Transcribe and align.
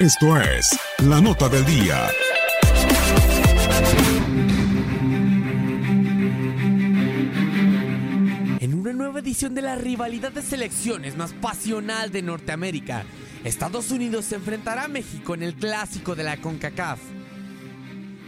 Esto 0.00 0.40
es 0.40 0.78
La 1.02 1.20
Nota 1.20 1.48
del 1.48 1.64
Día. 1.64 2.06
En 8.60 8.74
una 8.74 8.92
nueva 8.92 9.18
edición 9.18 9.56
de 9.56 9.62
la 9.62 9.74
rivalidad 9.74 10.30
de 10.30 10.42
selecciones 10.42 11.16
más 11.16 11.32
pasional 11.32 12.12
de 12.12 12.22
Norteamérica, 12.22 13.02
Estados 13.42 13.90
Unidos 13.90 14.26
se 14.26 14.36
enfrentará 14.36 14.84
a 14.84 14.88
México 14.88 15.34
en 15.34 15.42
el 15.42 15.56
clásico 15.56 16.14
de 16.14 16.22
la 16.22 16.36
CONCACAF. 16.36 17.00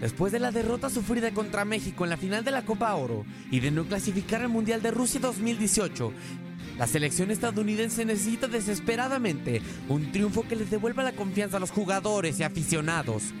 Después 0.00 0.30
de 0.30 0.38
la 0.38 0.52
derrota 0.52 0.88
sufrida 0.88 1.32
contra 1.32 1.64
México 1.64 2.04
en 2.04 2.10
la 2.10 2.16
final 2.16 2.44
de 2.44 2.52
la 2.52 2.64
Copa 2.64 2.94
Oro 2.94 3.24
y 3.50 3.58
de 3.58 3.72
no 3.72 3.86
clasificar 3.86 4.40
al 4.40 4.50
Mundial 4.50 4.82
de 4.82 4.92
Rusia 4.92 5.18
2018, 5.18 6.12
la 6.78 6.86
selección 6.86 7.30
estadounidense 7.30 8.04
necesita 8.04 8.48
desesperadamente 8.48 9.62
un 9.88 10.12
triunfo 10.12 10.42
que 10.46 10.56
les 10.56 10.70
devuelva 10.70 11.02
la 11.02 11.12
confianza 11.12 11.56
a 11.56 11.60
los 11.60 11.70
jugadores 11.70 12.38
y 12.38 12.42
aficionados. 12.42 13.32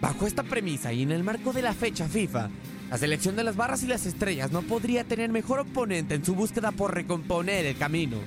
Bajo 0.00 0.26
esta 0.26 0.44
premisa 0.44 0.92
y 0.92 1.02
en 1.02 1.10
el 1.10 1.24
marco 1.24 1.52
de 1.52 1.62
la 1.62 1.74
fecha 1.74 2.06
FIFA, 2.06 2.48
la 2.88 2.98
selección 2.98 3.34
de 3.34 3.44
las 3.44 3.56
barras 3.56 3.82
y 3.82 3.86
las 3.86 4.06
estrellas 4.06 4.52
no 4.52 4.62
podría 4.62 5.04
tener 5.04 5.30
mejor 5.30 5.60
oponente 5.60 6.14
en 6.14 6.24
su 6.24 6.34
búsqueda 6.34 6.70
por 6.70 6.94
recomponer 6.94 7.66
el 7.66 7.76
camino, 7.76 8.18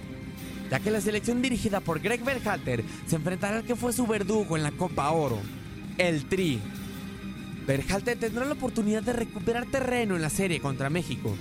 ya 0.69 0.79
que 0.79 0.91
la 0.91 1.01
selección 1.01 1.41
dirigida 1.41 1.79
por 1.79 2.01
Greg 2.01 2.23
Berhalter 2.23 2.83
se 3.07 3.15
enfrentará 3.15 3.57
al 3.57 3.63
que 3.63 3.75
fue 3.77 3.93
su 3.93 4.05
verdugo 4.05 4.57
en 4.57 4.63
la 4.63 4.71
Copa 4.71 5.09
Oro, 5.11 5.39
el 5.97 6.25
Tri. 6.25 6.59
Berhalter 7.65 8.17
tendrá 8.17 8.43
la 8.43 8.53
oportunidad 8.53 9.03
de 9.03 9.13
recuperar 9.13 9.65
terreno 9.67 10.17
en 10.17 10.21
la 10.21 10.29
serie 10.29 10.59
contra 10.59 10.89
México, 10.89 11.33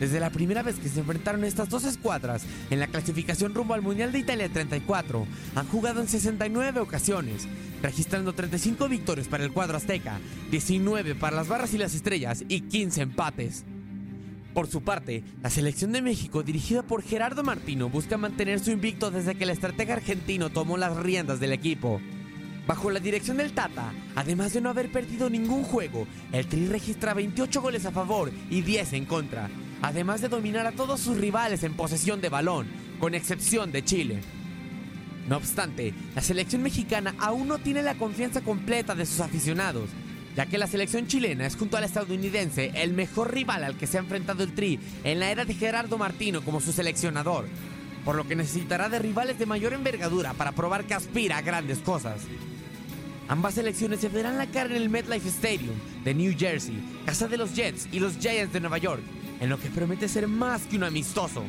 desde 0.00 0.18
la 0.18 0.30
primera 0.30 0.62
vez 0.62 0.80
que 0.80 0.88
se 0.88 1.00
enfrentaron 1.00 1.44
estas 1.44 1.68
dos 1.68 1.84
escuadras 1.84 2.42
en 2.70 2.80
la 2.80 2.88
clasificación 2.88 3.54
rumbo 3.54 3.74
al 3.74 3.82
Mundial 3.82 4.10
de 4.10 4.18
Italia 4.18 4.48
34, 4.48 5.26
han 5.54 5.68
jugado 5.68 6.00
en 6.00 6.08
69 6.08 6.80
ocasiones, 6.80 7.46
registrando 7.82 8.32
35 8.32 8.88
victorias 8.88 9.28
para 9.28 9.44
el 9.44 9.52
cuadro 9.52 9.76
azteca, 9.76 10.18
19 10.50 11.14
para 11.14 11.36
las 11.36 11.48
barras 11.48 11.74
y 11.74 11.78
las 11.78 11.94
estrellas 11.94 12.44
y 12.48 12.62
15 12.62 13.02
empates. 13.02 13.64
Por 14.54 14.66
su 14.66 14.82
parte, 14.82 15.22
la 15.42 15.50
selección 15.50 15.92
de 15.92 16.02
México, 16.02 16.42
dirigida 16.42 16.82
por 16.82 17.02
Gerardo 17.02 17.44
Martino, 17.44 17.88
busca 17.88 18.16
mantener 18.16 18.58
su 18.58 18.72
invicto 18.72 19.10
desde 19.10 19.36
que 19.36 19.44
el 19.44 19.50
estratega 19.50 19.94
argentino 19.94 20.50
tomó 20.50 20.76
las 20.76 20.96
riendas 20.96 21.38
del 21.38 21.52
equipo. 21.52 22.00
Bajo 22.66 22.90
la 22.90 23.00
dirección 23.00 23.36
del 23.36 23.52
Tata, 23.52 23.92
además 24.16 24.52
de 24.52 24.60
no 24.60 24.70
haber 24.70 24.90
perdido 24.90 25.30
ningún 25.30 25.62
juego, 25.62 26.06
el 26.32 26.46
Tri 26.46 26.66
registra 26.66 27.14
28 27.14 27.62
goles 27.62 27.86
a 27.86 27.92
favor 27.92 28.32
y 28.50 28.62
10 28.62 28.92
en 28.94 29.06
contra, 29.06 29.50
además 29.82 30.20
de 30.20 30.28
dominar 30.28 30.66
a 30.66 30.72
todos 30.72 31.00
sus 31.00 31.16
rivales 31.16 31.62
en 31.62 31.74
posesión 31.74 32.20
de 32.20 32.28
balón, 32.28 32.66
con 32.98 33.14
excepción 33.14 33.72
de 33.72 33.84
Chile. 33.84 34.20
No 35.28 35.36
obstante, 35.36 35.94
la 36.14 36.22
selección 36.22 36.62
mexicana 36.62 37.14
aún 37.18 37.48
no 37.48 37.58
tiene 37.58 37.82
la 37.82 37.94
confianza 37.94 38.40
completa 38.40 38.94
de 38.94 39.06
sus 39.06 39.20
aficionados, 39.20 39.90
ya 40.36 40.46
que 40.46 40.58
la 40.58 40.66
selección 40.66 41.06
chilena 41.06 41.46
es 41.46 41.56
junto 41.56 41.76
a 41.76 41.80
la 41.80 41.86
estadounidense 41.86 42.72
el 42.74 42.92
mejor 42.92 43.32
rival 43.32 43.64
al 43.64 43.76
que 43.76 43.86
se 43.86 43.96
ha 43.96 44.00
enfrentado 44.00 44.42
el 44.42 44.54
Tri 44.54 44.78
en 45.04 45.20
la 45.20 45.30
era 45.30 45.44
de 45.44 45.54
Gerardo 45.54 45.98
Martino 45.98 46.42
como 46.42 46.60
su 46.60 46.72
seleccionador, 46.72 47.46
por 48.04 48.16
lo 48.16 48.26
que 48.26 48.36
necesitará 48.36 48.88
de 48.88 48.98
rivales 48.98 49.38
de 49.38 49.46
mayor 49.46 49.72
envergadura 49.72 50.34
para 50.34 50.52
probar 50.52 50.84
que 50.84 50.94
aspira 50.94 51.38
a 51.38 51.42
grandes 51.42 51.78
cosas. 51.78 52.22
Ambas 53.30 53.54
selecciones 53.54 54.00
se 54.00 54.08
verán 54.08 54.38
la 54.38 54.46
cara 54.48 54.70
en 54.70 54.82
el 54.82 54.90
MetLife 54.90 55.28
Stadium 55.28 55.76
de 56.02 56.14
New 56.14 56.34
Jersey, 56.36 56.82
casa 57.06 57.28
de 57.28 57.36
los 57.36 57.54
Jets 57.54 57.86
y 57.92 58.00
los 58.00 58.18
Giants 58.18 58.52
de 58.52 58.58
Nueva 58.58 58.78
York, 58.78 59.02
en 59.38 59.48
lo 59.48 59.56
que 59.56 59.70
promete 59.70 60.08
ser 60.08 60.26
más 60.26 60.62
que 60.62 60.74
un 60.74 60.82
amistoso. 60.82 61.44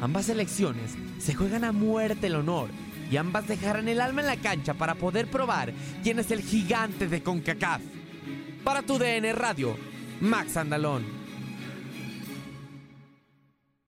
Ambas 0.00 0.26
selecciones 0.26 0.96
se 1.20 1.34
juegan 1.34 1.62
a 1.62 1.70
muerte 1.70 2.26
el 2.26 2.34
honor 2.34 2.68
y 3.12 3.16
ambas 3.16 3.46
dejarán 3.46 3.86
el 3.86 4.00
alma 4.00 4.22
en 4.22 4.26
la 4.26 4.38
cancha 4.38 4.74
para 4.74 4.96
poder 4.96 5.28
probar 5.28 5.72
quién 6.02 6.18
es 6.18 6.32
el 6.32 6.40
gigante 6.40 7.06
de 7.06 7.22
CONCACAF. 7.22 7.80
Para 8.64 8.82
tu 8.82 8.98
DN 8.98 9.32
Radio, 9.32 9.76
Max 10.20 10.56
Andalón. 10.56 11.04